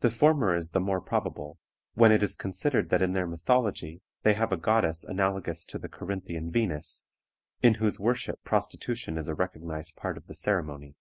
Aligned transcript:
The 0.00 0.10
former 0.10 0.56
is 0.56 0.70
the 0.70 0.80
more 0.80 1.00
probable, 1.00 1.60
when 1.94 2.10
it 2.10 2.24
is 2.24 2.34
considered 2.34 2.90
that 2.90 3.02
in 3.02 3.12
their 3.12 3.24
mythology 3.24 4.02
they 4.24 4.34
have 4.34 4.50
a 4.50 4.56
goddess 4.56 5.04
analogous 5.04 5.64
to 5.66 5.78
the 5.78 5.88
Corinthian 5.88 6.50
Venus, 6.50 7.04
in 7.62 7.74
whose 7.74 8.00
worship 8.00 8.42
prostitution 8.42 9.16
is 9.16 9.28
a 9.28 9.34
recognized 9.36 9.94
part 9.94 10.16
of 10.16 10.26
the 10.26 10.34
ceremony. 10.34 10.96